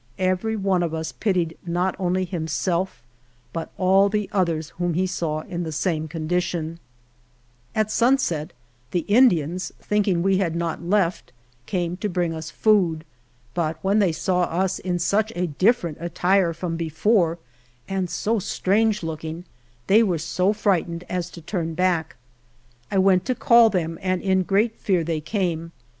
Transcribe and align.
Every 0.17 0.55
one 0.55 0.81
of 0.81 0.95
us 0.95 1.11
pitied 1.11 1.55
not 1.63 1.95
only 1.99 2.25
himself, 2.25 3.03
but 3.53 3.69
all 3.77 4.09
the 4.09 4.27
others 4.31 4.69
whom 4.79 4.95
he 4.95 5.05
saw 5.05 5.41
in 5.41 5.61
the 5.61 5.71
same 5.71 6.07
condition. 6.07 6.79
58 7.75 7.75
ALVAR 7.75 7.75
NUNEZ 7.75 7.77
CABEZA 7.77 7.77
DE 7.77 7.77
VACA 7.77 7.79
At 7.79 7.91
sunset 7.91 8.53
the 8.89 8.99
Indians, 9.15 9.71
thinking 9.79 10.23
we 10.23 10.37
had 10.39 10.55
not 10.55 10.81
left, 10.83 11.31
came 11.67 11.97
to 11.97 12.09
bring 12.09 12.33
us 12.33 12.49
food, 12.49 13.05
but 13.53 13.77
when 13.83 13.99
they 13.99 14.11
saw 14.11 14.45
us 14.45 14.79
in 14.79 14.97
such 14.97 15.31
a 15.35 15.45
different 15.45 15.99
attire 16.01 16.51
from 16.51 16.75
before 16.77 17.37
and 17.87 18.09
so 18.09 18.39
strange 18.39 19.03
looking, 19.03 19.45
they 19.85 20.01
were 20.01 20.17
so 20.17 20.51
frightened 20.51 21.03
as 21.09 21.29
to 21.29 21.41
turn 21.41 21.75
back. 21.75 22.15
I 22.89 22.97
went 22.97 23.23
to 23.25 23.35
call 23.35 23.69
them, 23.69 23.99
and 24.01 24.19
in 24.23 24.41
great 24.41 24.75
fear 24.77 25.03
they 25.03 25.21
came. 25.21 25.73